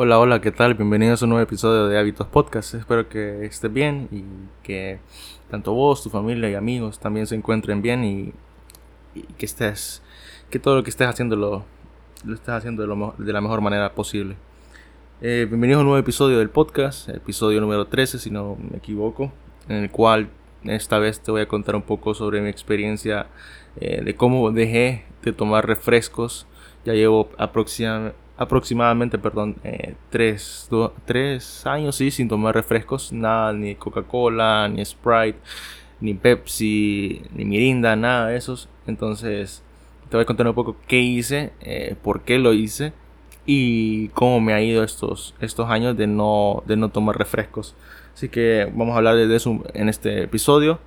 [0.00, 0.74] Hola, hola, ¿qué tal?
[0.74, 2.72] Bienvenidos a un nuevo episodio de Hábitos Podcast.
[2.74, 4.22] Espero que estés bien y
[4.62, 5.00] que
[5.50, 8.32] tanto vos, tu familia y amigos también se encuentren bien y,
[9.36, 10.00] que estés,
[10.50, 11.64] que todo lo que estés haciendo lo,
[12.24, 14.36] lo estés haciendo de, de la mejor manera posible.
[15.20, 19.32] Eh, bienvenidos a un nuevo episodio del podcast, episodio número 13 si no me equivoco,
[19.68, 20.28] en el cual
[20.62, 23.26] esta vez te voy a contar un poco sobre mi experiencia
[23.80, 26.46] eh, de cómo dejé de tomar refrescos.
[26.84, 30.70] Ya llevo aproximadamente aproximadamente, perdón, eh, tres,
[31.66, 35.38] años sí, sin tomar refrescos, nada, ni Coca-Cola, ni Sprite,
[36.00, 38.68] ni Pepsi, ni Mirinda, nada de esos.
[38.86, 39.62] Entonces,
[40.08, 42.92] te voy a contar un poco qué hice, eh, por qué lo hice
[43.44, 47.74] y cómo me ha ido estos, estos años de no, de no tomar refrescos.
[48.14, 50.78] Así que vamos a hablar de eso en este episodio.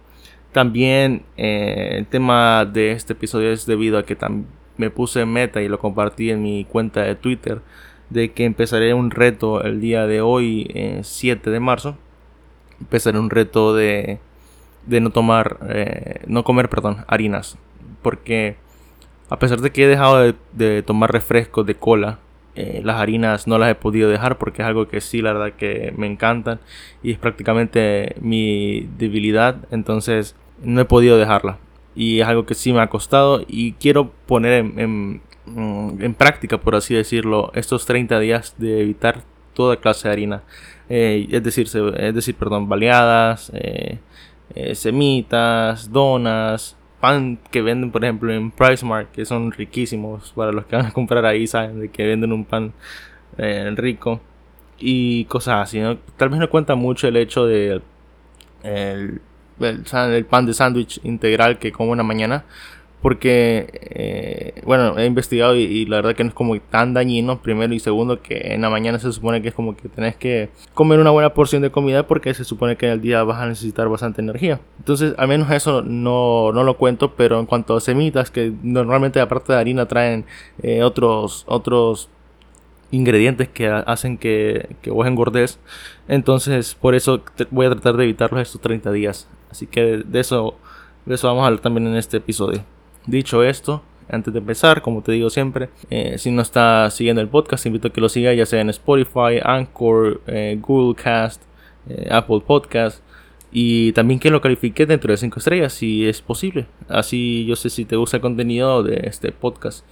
[0.54, 4.48] También eh, el tema de este episodio es debido a que también
[4.78, 7.62] me puse meta y lo compartí en mi cuenta de Twitter
[8.12, 11.98] de que empezaré un reto el día de hoy, 7 eh, de marzo.
[12.80, 14.20] Empezaré un reto de,
[14.86, 17.58] de no tomar, eh, no comer, perdón, harinas.
[18.02, 18.58] Porque
[19.30, 22.20] a pesar de que he dejado de, tomar refrescos de cola,
[22.56, 25.54] eh, las harinas no las he podido dejar porque es algo que sí, la verdad
[25.56, 26.60] que me encantan
[27.02, 29.56] y es prácticamente mi debilidad.
[29.72, 31.60] Entonces no he podido dejarla
[31.96, 36.76] y es algo que sí me ha costado y quiero poner en, en, práctica, por
[36.76, 40.44] así decirlo, estos 30 días de evitar toda clase de harina.
[40.90, 44.00] Eh, es decir, es decir, perdón, baleadas, eh,
[44.56, 50.32] eh, semitas, donas, pan que venden, por ejemplo, en PriceMart, que son riquísimos.
[50.34, 52.74] Para los que van a comprar ahí, saben de que venden un pan
[53.76, 54.20] rico
[54.78, 55.82] y cosas así.
[56.18, 57.82] Tal vez no cuenta mucho el hecho de
[58.64, 59.22] el,
[59.64, 62.46] el, pan de sándwich integral que como en la mañana.
[63.02, 67.74] Porque, eh, bueno, he investigado y, la verdad que no es como tan dañino, primero
[67.74, 71.00] y segundo, que en la mañana se supone que es como que tenés que comer
[71.00, 73.90] una buena porción de comida porque se supone que en el día vas a necesitar
[73.90, 74.60] bastante energía.
[74.78, 79.20] Entonces, al menos eso no, no lo cuento, pero en cuanto a semitas, que normalmente
[79.20, 80.26] aparte de harina traen
[80.62, 82.08] eh, otros, otros
[82.92, 85.60] ingredientes que hacen que, que vos engordes.
[86.08, 89.28] Entonces, por eso voy a tratar de evitarlos estos 30 días.
[89.52, 90.56] Así que de eso,
[91.06, 92.64] de eso vamos a hablar también en este episodio.
[93.06, 97.28] Dicho esto, antes de empezar, como te digo siempre, eh, si no estás siguiendo el
[97.28, 101.44] podcast, invito a que lo sigas ya sea en Spotify, Anchor, eh, Google Cast,
[101.90, 103.04] eh, Apple Podcast.
[103.54, 106.68] Y también que lo califique dentro de 5 estrellas si es posible.
[106.88, 109.86] Así yo sé si te gusta el contenido de este podcast.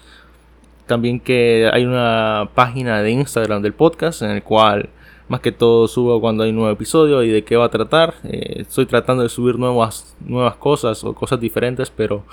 [0.85, 4.89] También que hay una página de Instagram del podcast en el cual
[5.29, 8.15] más que todo subo cuando hay un nuevo episodio y de qué va a tratar.
[8.23, 12.25] Eh, estoy tratando de subir nuevas, nuevas cosas o cosas diferentes, pero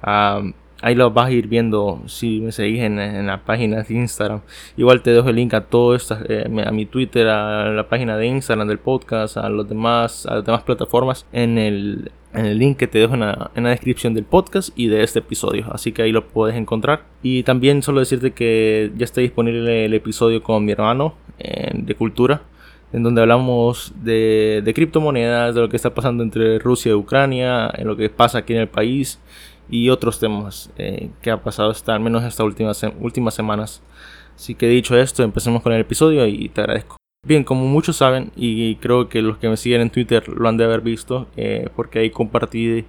[0.00, 4.42] ahí lo vas a ir viendo si me seguís en, la página de Instagram.
[4.76, 8.16] Igual te dejo el link a todo esto, eh, a mi Twitter, a la página
[8.16, 12.58] de Instagram del podcast, a los demás, a las demás plataformas en el, en el
[12.58, 15.66] link que te dejo en la, en la, descripción del podcast y de este episodio.
[15.72, 17.04] Así que ahí lo puedes encontrar.
[17.22, 22.42] Y también solo decirte que ya está disponible el episodio con mi hermano de cultura,
[22.92, 27.88] en donde hablamos de, criptomonedas, de lo que está pasando entre Rusia y Ucrania, en
[27.88, 29.20] lo que pasa aquí en el país
[29.68, 33.82] y otros temas eh, que ha pasado hasta al menos estas últimas, últimas semanas.
[34.36, 36.96] Así que dicho esto, empecemos con el episodio y te agradezco.
[37.26, 40.58] Bien, como muchos saben, y creo que los que me siguen en Twitter lo han
[40.58, 42.84] de haber visto, eh, porque ahí compartí,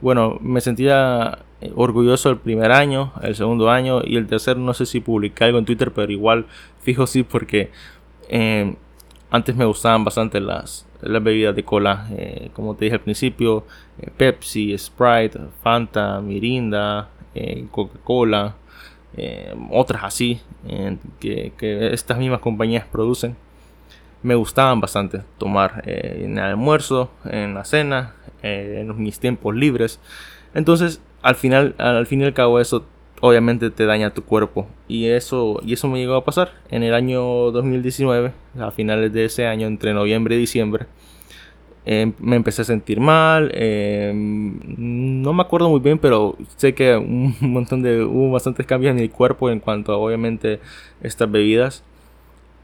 [0.00, 4.74] bueno, me sentía eh, orgulloso el primer año, el segundo año y el tercer no
[4.74, 6.46] sé si publiqué algo en Twitter, pero igual
[6.80, 7.70] fijo sí porque
[8.28, 8.74] eh,
[9.30, 12.08] antes me gustaban bastante las, las bebidas de cola,
[12.52, 13.64] como te dije al principio,
[14.16, 17.10] Pepsi, Sprite, Fanta, Mirinda,
[17.72, 18.54] Coca-Cola,
[19.70, 20.40] otras así
[21.18, 23.36] que, que estas mismas compañías producen
[24.22, 29.54] me gustaban bastante tomar eh, en el almuerzo, en la cena, eh, en mis tiempos
[29.54, 30.00] libres.
[30.54, 32.84] Entonces, al final, al fin y al cabo, eso
[33.20, 34.66] obviamente te daña tu cuerpo.
[34.88, 39.24] Y eso, y eso me llegó a pasar en el año 2019, a finales de
[39.24, 40.86] ese año, entre noviembre y diciembre.
[41.88, 44.58] Em, me empecé a sentir mal, em,
[45.22, 49.00] no me acuerdo muy bien, pero sé que un montón de, hubo bastantes cambios en
[49.00, 50.58] mi cuerpo en cuanto a obviamente
[51.00, 51.84] estas bebidas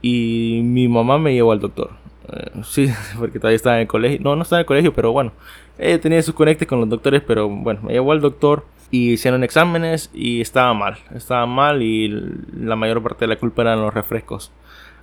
[0.03, 1.91] y mi mamá me llevó al doctor.
[2.31, 4.19] Eh, sí, porque todavía estaba en el colegio.
[4.21, 5.31] No, no estaba en el colegio, pero bueno.
[5.77, 10.11] Tenía sus conectes con los doctores, pero bueno, me llevó al doctor y hicieron exámenes
[10.13, 10.97] y estaba mal.
[11.15, 12.09] Estaba mal y
[12.55, 14.51] la mayor parte de la culpa eran los refrescos.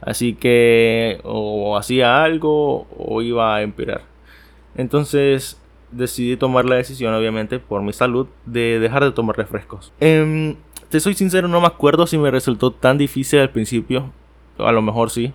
[0.01, 4.03] Así que o hacía algo o iba a empeorar.
[4.77, 5.61] Entonces
[5.91, 9.93] decidí tomar la decisión, obviamente, por mi salud, de dejar de tomar refrescos.
[9.99, 10.55] Em,
[10.89, 14.13] te soy sincero, no me acuerdo si me resultó tan difícil al principio
[14.67, 15.33] a lo mejor sí,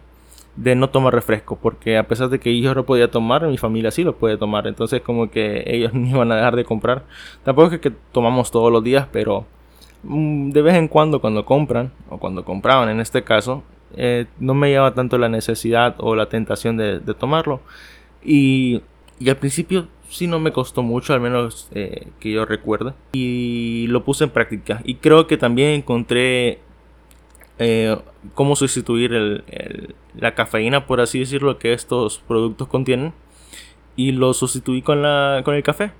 [0.55, 3.91] de no tomar refresco, porque a pesar de que yo lo podía tomar, mi familia
[3.91, 7.03] sí lo puede tomar, entonces como que ellos no iban a dejar de comprar.
[7.43, 9.45] Tampoco es que tomamos todos los días, pero
[10.03, 13.63] mm, de vez en cuando cuando compran, o cuando compraban en este caso,
[13.97, 17.61] eh, no me llevaba tanto la necesidad o la tentación de, tomarlo.
[18.23, 18.81] Y,
[19.19, 22.93] y, al principio sí no me costó mucho, al menos eh, que yo recuerde.
[23.13, 24.81] Y lo puse en práctica.
[24.83, 26.59] Y creo que también encontré
[27.59, 27.97] eh,
[28.33, 33.13] cómo sustituir el, la cafeína, por así decirlo, que estos productos contienen.
[33.95, 35.91] Y lo sustituí con, la, con el café.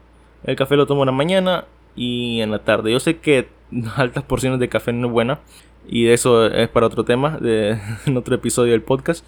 [0.43, 1.65] El café lo tomo en la mañana
[1.95, 2.91] y en la tarde.
[2.91, 3.47] Yo sé que
[3.95, 5.39] altas porciones de café no es buena.
[5.87, 9.25] Y eso es para otro tema, de, en otro episodio del podcast.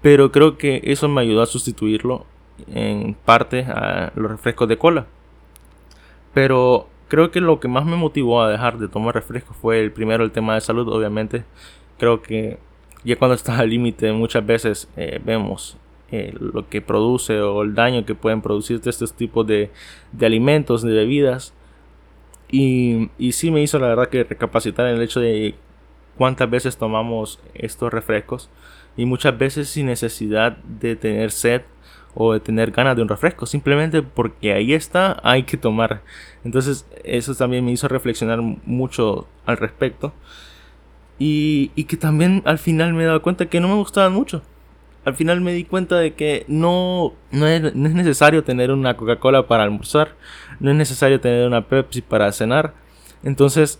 [0.00, 2.24] Pero creo que eso me ayudó a sustituirlo
[2.72, 5.06] en parte a los refrescos de cola.
[6.32, 9.92] Pero creo que lo que más me motivó a dejar de tomar refrescos fue el
[9.92, 11.44] primero el tema de salud, obviamente.
[11.98, 12.58] Creo que
[13.04, 15.76] ya cuando está al límite muchas veces eh, vemos
[16.10, 19.70] eh, lo que produce o el daño que pueden producir estos tipos de,
[20.12, 21.54] de alimentos, de bebidas.
[22.50, 25.54] Y, y sí me hizo la verdad que recapacitar en el hecho de
[26.16, 28.50] cuántas veces tomamos estos refrescos
[28.96, 31.62] y muchas veces sin necesidad de tener sed
[32.20, 36.02] o de tener ganas de un refresco, simplemente porque ahí está, hay que tomar.
[36.42, 40.12] Entonces eso también me hizo reflexionar mucho al respecto.
[41.20, 44.42] Y, que también al final me he dado cuenta que no me gustaban mucho.
[45.04, 48.96] Al final me di cuenta de que no, no, es, no es necesario tener una
[48.96, 50.16] Coca-Cola para almorzar,
[50.58, 52.74] no es necesario tener una Pepsi para cenar.
[53.22, 53.78] Entonces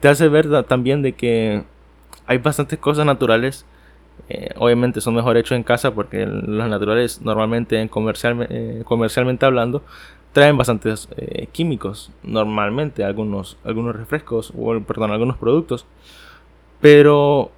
[0.00, 1.64] te hace ver también de que
[2.26, 3.64] hay bastantes cosas naturales
[4.28, 9.46] eh, obviamente son mejor hechos en casa porque los naturales normalmente en comercial, eh, comercialmente
[9.46, 9.82] hablando
[10.32, 15.86] traen bastantes eh, químicos normalmente algunos algunos refrescos o perdón algunos productos.
[16.80, 17.50] Pero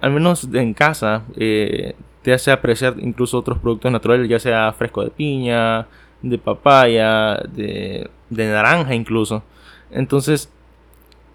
[0.00, 5.10] al menos en casa te hace apreciar incluso otros productos naturales ya sea fresco de
[5.10, 5.86] piña
[6.22, 9.42] de papaya de, de naranja incluso.
[9.90, 10.50] Entonces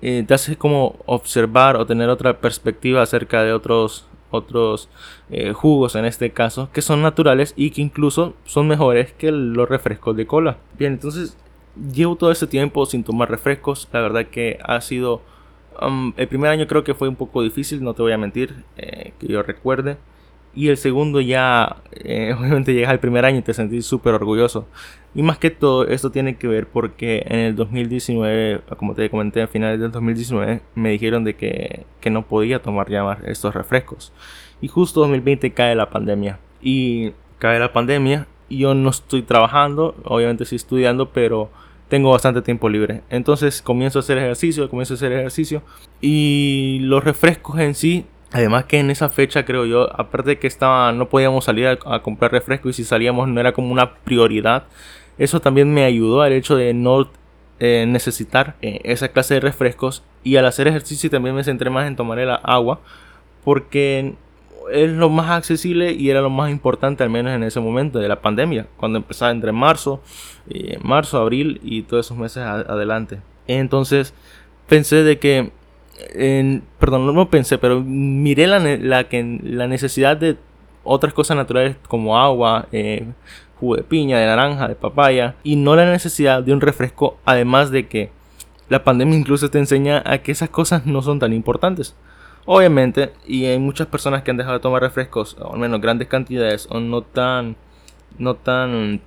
[0.02, 4.90] te hace como observar o tener otra perspectiva acerca de otros otros
[5.30, 9.68] eh, jugos en este caso que son naturales y que incluso son mejores que los
[9.68, 10.58] refrescos de cola.
[10.78, 11.38] Bien, entonces
[11.94, 13.88] llevo todo este tiempo sin tomar refrescos.
[13.92, 15.22] La verdad que ha sido...
[16.18, 19.14] El primer año creo que fue un poco difícil, no te voy a mentir, eh,
[19.18, 19.98] que yo recuerde.
[20.56, 24.68] Y el segundo ya, eh, obviamente llegas al primer año y te sentís súper orgulloso.
[25.16, 29.42] Y más que todo, esto tiene que ver porque en el 2019, como te comenté
[29.42, 34.14] a finales del 2019, me dijeron de que, que no podía tomar ya estos refrescos.
[34.62, 36.40] Y justo 2020 cae la pandemia.
[36.62, 41.50] Y cae la pandemia y yo no estoy trabajando, obviamente estoy estudiando, pero
[41.88, 43.02] tengo bastante tiempo libre.
[43.10, 45.62] Entonces comienzo a hacer ejercicio, comienzo a hacer ejercicio.
[46.02, 50.48] Y los refrescos en sí Además que en esa fecha creo yo, aparte de que
[50.48, 54.66] estaba, no podíamos salir a, comprar refresco y si salíamos no era como una prioridad,
[55.18, 57.10] eso también me ayudó al hecho de no
[57.60, 61.88] eh, necesitar eh, esa clase de refrescos y al hacer ejercicio también me centré más
[61.88, 62.80] en tomar el agua
[63.44, 64.14] porque
[64.72, 68.08] es lo más accesible y era lo más importante al menos en ese momento de
[68.08, 70.02] la pandemia, cuando empezaba entre marzo,
[70.50, 73.20] eh, marzo, abril y todos esos meses adelante.
[73.48, 74.14] Entonces
[74.68, 75.52] pensé de que
[76.80, 79.08] perdón, no pensé, pero miré la, la,
[79.44, 80.38] la necesidad de
[80.84, 83.06] otras cosas naturales como agua, eh,
[83.60, 87.72] jugo de piña, de naranja, de papaya, y no la necesidad de un refresco, además
[87.72, 88.12] de que
[88.70, 91.96] la pandemia incluso te enseña a que esas cosas no son tan importantes.
[92.46, 96.08] Obviamente, y hay muchas personas que han dejado de tomar refrescos, o al menos grandes
[96.08, 97.56] cantidades, o no tan,
[98.18, 99.02] no tan,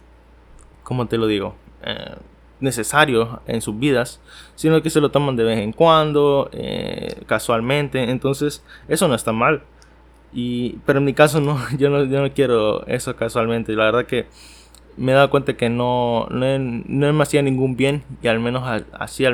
[0.83, 1.55] ¿cómo te lo digo?
[1.85, 2.17] Eh,
[2.63, 4.21] necesarios en sus vidas,
[4.55, 8.11] sino que se lo toman de vez en cuando, eh, casualmente.
[8.11, 9.63] Entonces, eso no está mal.
[10.33, 13.73] Y, pero en mi caso, no yo, no, yo no quiero eso casualmente.
[13.75, 14.27] La verdad que
[14.97, 19.25] me he dado cuenta que no, no, me hacía ningún bien y al menos así,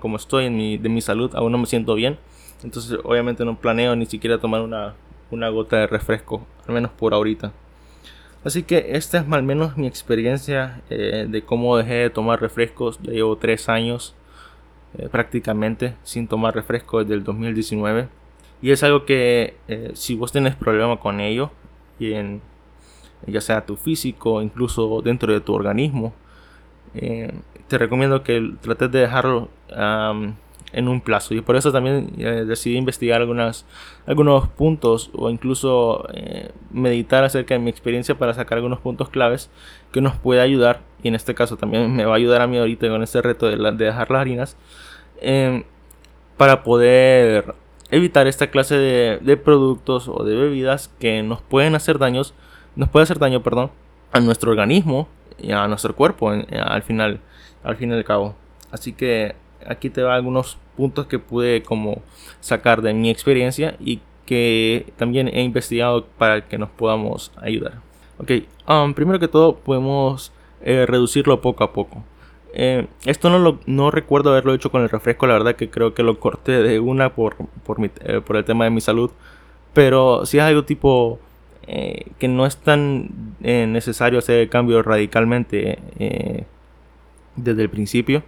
[0.00, 2.18] como estoy en mi, de mi salud, aún no me siento bien.
[2.62, 4.94] Entonces, obviamente, no planeo ni siquiera tomar una,
[5.30, 7.52] una gota de refresco, al menos por ahorita.
[8.44, 12.40] Así que esta es más o menos mi experiencia eh, de cómo dejé de tomar
[12.42, 13.00] refrescos.
[13.00, 14.14] Llevo tres años
[14.98, 18.08] eh, prácticamente sin tomar refrescos desde el 2019.
[18.60, 21.50] Y es algo que eh, si vos tenés problema con ello,
[21.98, 22.12] y
[23.26, 26.12] ya sea tu físico, incluso dentro de tu organismo,
[26.92, 29.48] te recomiendo que trates de dejarlo
[30.74, 31.34] en un plazo.
[31.34, 33.64] Y por eso también eh, decidí investigar algunas,
[34.06, 39.50] algunos puntos o incluso eh, meditar acerca de mi experiencia para sacar algunos puntos claves
[39.92, 40.80] que nos puede ayudar.
[41.02, 43.46] Y en este caso también me va a ayudar a mí ahorita con este reto
[43.46, 44.56] de, dejar las harinas.
[45.20, 45.64] Em,
[46.36, 47.54] para poder
[47.90, 52.34] evitar esta clase de, productos o de bebidas que nos pueden hacer daños,
[52.74, 53.70] nos puede hacer daño, perdón,
[54.12, 57.20] a nuestro organismo y a nuestro cuerpo al final,
[57.62, 58.34] al fin y al cabo.
[58.72, 62.02] Así que aquí te va algunos puntos que pude como
[62.40, 67.80] sacar de mi experiencia y que también he investigado para que nos podamos ayudar.
[68.18, 68.30] Ok,
[68.68, 72.04] um, primero que todo podemos eh, reducirlo poco a poco.
[72.52, 75.94] Eh, esto no, lo, no recuerdo haberlo hecho con el refresco, la verdad que creo
[75.94, 79.10] que lo corté de una por, por, eh, por el tema de mi salud.
[79.72, 81.18] Pero si es algo tipo
[81.66, 83.08] que no es tan
[83.40, 85.78] necesario hacer el cambio radicalmente
[87.36, 88.22] desde el principio,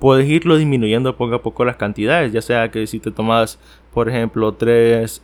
[0.00, 3.58] puedes irlo disminuyendo poco a poco las cantidades, ya sea que si te tomas,
[3.94, 5.22] por ejemplo, tres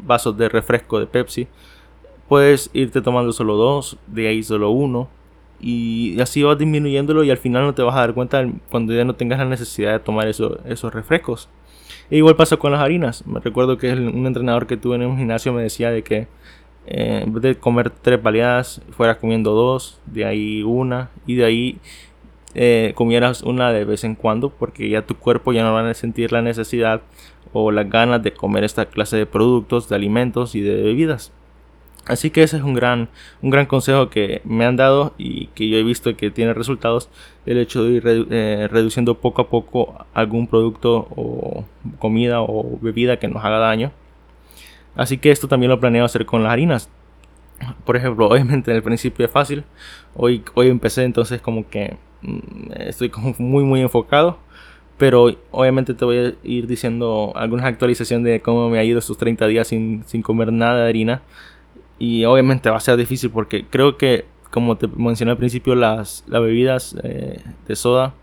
[0.00, 1.46] vasos de refresco de Pepsi,
[2.28, 5.08] puedes irte tomando solo dos, de ahí solo uno,
[5.60, 9.04] y así vas disminuyéndolo y al final no te vas a dar cuenta cuando ya
[9.04, 11.48] no tengas la necesidad de tomar esos refrescos.
[12.10, 13.26] E igual pasa con las harinas.
[13.26, 16.28] Me recuerdo que un entrenador que tuve en un gimnasio me decía de que
[16.86, 21.44] eh, en vez de comer tres baleadas, fueras comiendo dos, de ahí una, y de
[21.46, 21.78] ahí
[22.54, 25.94] eh, comieras una de vez en cuando, porque ya tu cuerpo ya no va a
[25.94, 27.02] sentir la necesidad
[27.52, 31.32] o las ganas de comer esta clase de productos, de alimentos y de bebidas.
[32.06, 33.08] Así que ese es un gran,
[33.40, 37.08] un gran consejo que me han dado y que yo he visto que tiene resultados.
[37.46, 41.64] El hecho de ir eh, reduciendo poco a poco algún producto o
[41.98, 43.90] comida o bebida que nos haga daño.
[44.96, 46.90] Así que esto también lo planeo hacer con las harinas.
[47.86, 49.64] Por ejemplo, obviamente en el principio es fácil.
[50.14, 51.96] Hoy, hoy empecé entonces como que
[52.76, 54.38] estoy como muy muy enfocado.
[54.96, 59.18] Pero obviamente te voy a ir diciendo algunas actualizaciones de cómo me ha ido estos
[59.18, 61.22] 30 días sin, sin comer nada de harina
[61.98, 66.24] y obviamente va a ser difícil porque creo que, como te mencioné al principio, las,
[66.26, 68.14] las bebidas eh, de soda,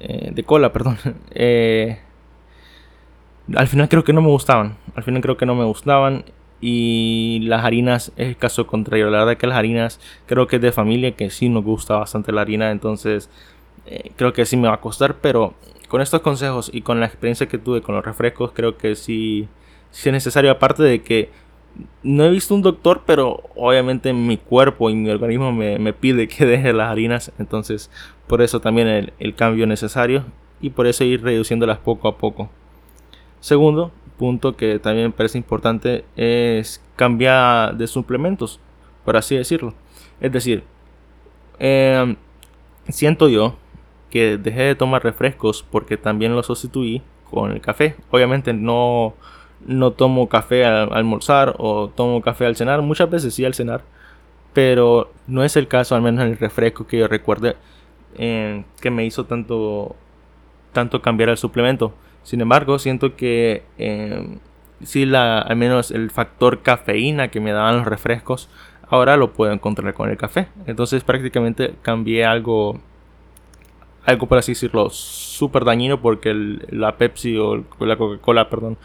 [0.00, 0.98] eh, de cola, perdón,
[1.30, 1.98] eh,
[3.56, 4.76] al final creo que no me gustaban.
[4.94, 6.24] Al final creo que no me gustaban.
[6.64, 9.10] Y las harinas es el caso contrario.
[9.10, 12.30] La verdad que las harinas creo que es de familia que sí nos gusta bastante
[12.30, 12.70] la harina.
[12.70, 13.28] Entonces
[14.16, 15.16] creo que sí me va a costar.
[15.20, 15.54] Pero
[15.88, 19.48] con estos consejos y con la experiencia que tuve con los refrescos creo que sí,
[19.92, 20.52] es necesario.
[20.52, 21.30] Aparte de que
[22.04, 26.46] no he visto un doctor, pero obviamente mi cuerpo y mi organismo me, pide que
[26.46, 27.32] deje las harinas.
[27.40, 27.90] Entonces,
[28.28, 30.24] por eso también el, el cambio necesario
[30.60, 32.48] y por eso ir reduciéndolas poco a poco.
[33.40, 33.90] Segundo
[34.22, 38.60] punto que también parece importante es cambiar de suplementos,
[39.04, 39.74] por así decirlo.
[40.20, 40.62] Es decir,
[41.58, 42.14] em,
[42.88, 43.56] siento yo
[44.10, 47.02] que dejé de tomar refrescos porque también los sustituí
[47.32, 47.96] con el café.
[48.12, 49.14] Obviamente no
[49.66, 53.82] no tomo café al almorzar o tomo café al cenar, muchas veces sí al cenar,
[54.52, 57.56] pero no es el caso, al menos en el refresco que yo recuerde,
[58.18, 59.96] eh, que me hizo tanto,
[60.72, 61.92] tanto cambiar el suplemento.
[62.22, 64.38] Sin embargo, siento que eh,
[64.84, 68.48] sí, la, al menos el factor cafeína que me daban los refrescos,
[68.88, 70.48] ahora lo puedo encontrar con el café.
[70.66, 72.80] Entonces prácticamente cambié algo,
[74.04, 76.34] algo por así decirlo, súper dañino porque
[76.70, 78.76] la Pepsi o la Coca-Cola, perdón,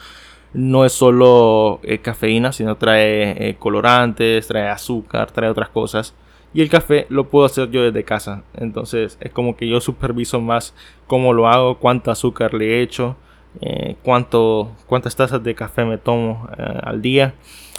[0.53, 6.15] no es solo eh, cafeína, sino trae eh, colorantes, trae azúcar, trae otras cosas.
[6.53, 8.43] Y el café lo puedo hacer yo desde casa.
[8.55, 10.73] Entonces es como que yo superviso más
[11.05, 13.17] cómo lo hago, cuánto azúcar le echo,
[13.61, 17.33] eh, cuánto, cuántas tazas de café me tomo al día.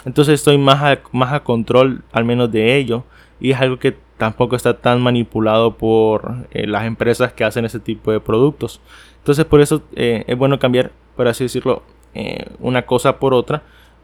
[0.05, 3.03] Entonces estoy más a, más a control al menos de ello.
[3.39, 8.11] Y es algo que tampoco está tan manipulado por las empresas que hacen ese tipo
[8.11, 8.81] de productos.
[9.17, 11.83] Entonces por eso es bueno cambiar, por así decirlo,
[12.15, 13.61] eh, una cosa por otra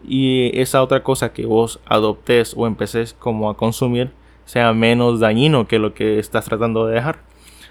[0.07, 4.11] y esa otra cosa que vos adoptes o empeces como a consumir
[4.45, 7.17] sea menos dañino que lo que estás tratando de dejar.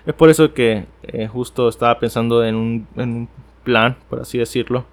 [0.06, 3.28] Es por eso que eh, justo estaba pensando en en un,
[3.64, 4.84] plan, por así decirlo,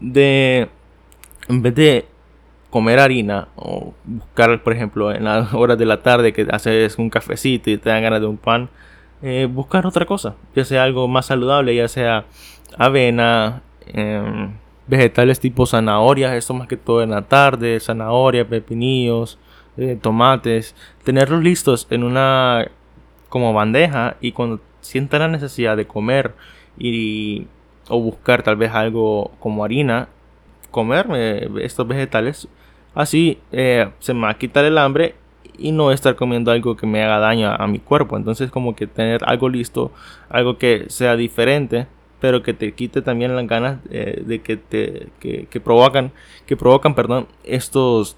[0.00, 0.68] de
[1.48, 2.06] en vez de
[2.70, 7.10] comer harina o buscar, por ejemplo, en las horas de la tarde que haces un
[7.10, 8.68] cafecito y te dan ganas de un pan,
[9.22, 12.26] eh, buscar otra cosa, ya sea algo más saludable, ya sea
[12.76, 14.52] avena, Em,
[14.88, 19.38] vegetales tipo zanahorias, esto más que todo en la tarde, zanahoria, pepinillos,
[19.76, 22.68] eh, tomates, tenerlos listos en una
[23.28, 26.34] como bandeja y cuando sienta la necesidad de comer
[26.78, 27.46] y
[27.88, 30.08] o buscar tal vez algo como harina,
[30.70, 31.06] comer
[31.62, 32.48] estos vegetales,
[32.94, 35.14] así eh, se me va a quitar el hambre
[35.58, 38.16] y no estar comiendo algo que me haga daño a mi cuerpo.
[38.16, 39.92] Entonces como que tener algo listo,
[40.28, 41.86] algo que sea diferente
[42.20, 46.12] pero que te quite también las ganas eh, de que te que, provocan
[46.46, 48.16] que provocan perdón estos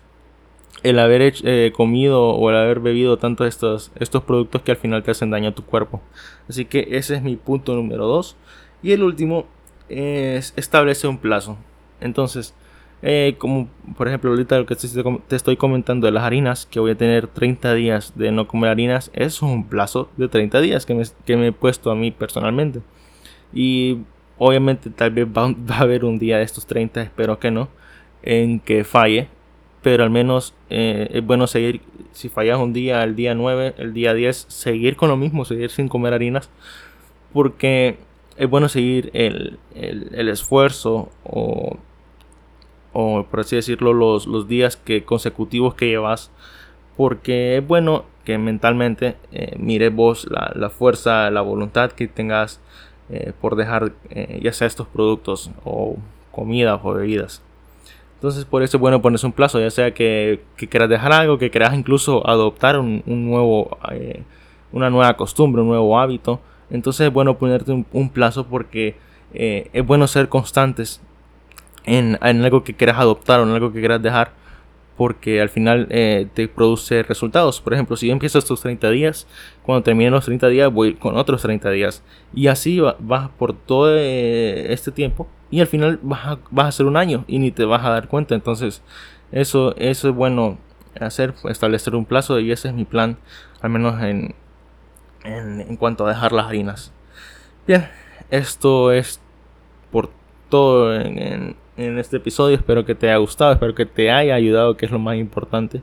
[0.83, 5.03] el haber eh, comido o el haber bebido tanto estos estos productos que al final
[5.03, 6.01] te hacen daño a tu cuerpo
[6.49, 8.37] así que ese es mi punto número dos
[8.83, 9.47] y el último
[9.89, 11.57] es establece un plazo.
[12.01, 12.55] Entonces,
[13.03, 16.93] eh, como por ejemplo ahorita lo que te estoy comentando de las harinas, que voy
[16.93, 20.95] a tener 30 días de no comer harinas, es un plazo de 30 días que
[20.95, 22.81] me, que me he puesto a mí personalmente.
[23.53, 23.99] Y
[24.39, 27.69] obviamente tal vez va, a haber un día de estos 30, espero que no,
[28.23, 29.29] en que falle.
[29.83, 31.81] Pero al menos eh, es bueno seguir,
[32.13, 35.71] si fallas un día, el día 9, el día 10, seguir con lo mismo, seguir
[35.71, 36.51] sin comer harinas.
[37.33, 37.97] Porque
[38.39, 41.77] es bueno seguir el, el, esfuerzo o
[42.93, 46.31] o por así decirlo, los, los días que, consecutivos que llevas.
[46.97, 52.61] Porque es bueno que mentalmente eh, mire vos la, la, fuerza, la voluntad que tengas
[53.09, 55.97] eh, por dejar eh, ya sea estos productos o
[56.33, 57.41] comidas o bebidas.
[58.15, 61.39] Entonces por eso es bueno ponerse un plazo, ya sea que, que quieras dejar algo,
[61.39, 63.79] que quieras incluso adoptar un, un nuevo,
[64.73, 66.41] una nueva costumbre, un nuevo hábito.
[66.71, 68.97] Entonces es bueno ponerte un, plazo porque
[69.33, 71.01] es bueno ser constantes
[71.89, 74.33] en, algo que quieras adoptar o en algo que quieras dejar
[74.97, 77.61] porque al final eh, te produce resultados.
[77.61, 79.29] Por ejemplo, si yo empiezo estos 30 días,
[79.63, 82.03] cuando terminen los 30 días voy con otros 30 días.
[82.35, 86.69] Y así vas por todo eh, este tiempo y al final vas a, vas a
[86.69, 88.35] hacer un año y ni te vas a dar cuenta.
[88.35, 88.83] Entonces,
[89.31, 90.59] eso, eso es bueno
[91.01, 93.19] hacer, establecer un plazo y ese es mi plan,
[93.61, 94.35] al menos en,
[95.25, 96.93] en, cuanto a dejar las harinas.
[97.67, 97.89] Bien,
[98.31, 99.21] esto es
[99.91, 100.11] por
[100.49, 102.57] todo en este episodio.
[102.57, 105.83] Espero que te haya gustado, espero que te haya ayudado, que es lo más importante.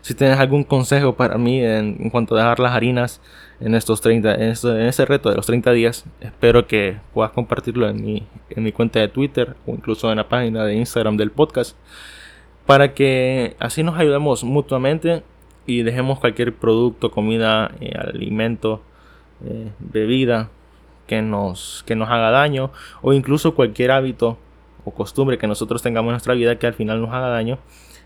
[0.00, 3.20] Si tienes algún consejo para mí en, cuanto a dejar las harinas
[3.60, 8.02] en estos 30, en, ese reto de los 30 días, espero que puedas compartirlo en
[8.02, 11.76] mi, en mi cuenta de Twitter o incluso en la página de Instagram del podcast
[12.66, 15.22] para que así nos ayudemos mutuamente
[15.66, 18.82] y dejemos cualquier producto, comida, eh, alimento,
[19.44, 20.50] eh, bebida
[21.06, 24.38] que nos, que nos haga daño o incluso cualquier hábito
[24.84, 27.58] o costumbre que nosotros tengamos en nuestra vida que al final nos haga daño,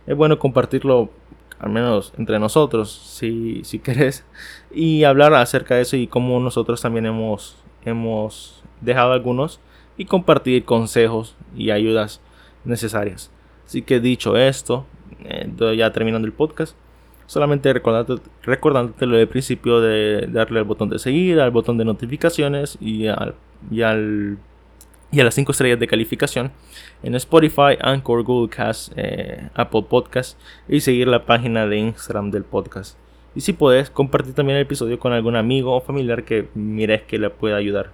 [0.06, 1.10] es bueno compartirlo
[1.58, 4.24] al menos entre nosotros, si, si querés,
[4.70, 9.60] y hablar acerca de eso y cómo nosotros también hemos, hemos dejado algunos
[9.96, 12.20] y compartir consejos y ayudas
[12.64, 13.30] necesarias.
[13.66, 14.84] Así que dicho esto,
[15.24, 16.76] eh, ya terminando el podcast,
[17.26, 21.84] solamente recordándote, recordándote lo del principio de darle al botón de seguir, al botón de
[21.84, 23.34] notificaciones y al,
[23.70, 24.38] y al
[25.12, 26.52] y a las 5 estrellas de calificación
[27.02, 32.44] en Spotify, Anchor, Google Cast, eh, Apple Podcast y seguir la página de Instagram del
[32.44, 32.98] podcast.
[33.34, 37.18] Y si puedes, compartir también el episodio con algún amigo o familiar que mires que
[37.18, 37.92] le pueda ayudar.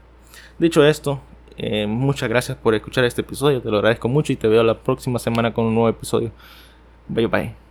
[0.59, 1.21] Dicho esto,
[1.59, 4.79] eh, muchas gracias por escuchar este episodio, te lo agradezco mucho y te veo la
[4.79, 6.31] próxima semana con un nuevo episodio.
[7.09, 7.62] Bye bye.